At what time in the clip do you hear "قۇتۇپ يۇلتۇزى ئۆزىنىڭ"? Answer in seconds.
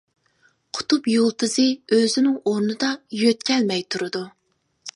0.77-2.39